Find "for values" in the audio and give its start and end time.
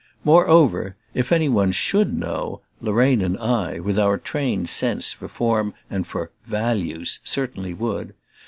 6.07-7.19